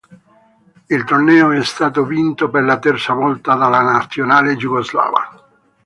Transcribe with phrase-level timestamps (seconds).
[0.87, 5.29] Il torneo è stato vinto per la terza volta dalla nazionale jugoslava.